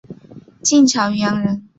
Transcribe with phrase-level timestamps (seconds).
[0.63, 1.67] 晋朝渔阳人。